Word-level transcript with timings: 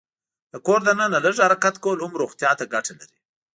د 0.51 0.53
کور 0.65 0.79
دننه 0.87 1.05
لږ 1.25 1.35
حرکت 1.45 1.75
کول 1.83 1.97
هم 2.01 2.11
روغتیا 2.21 2.51
ته 2.59 2.65
ګټه 2.73 2.93
لري. 2.99 3.17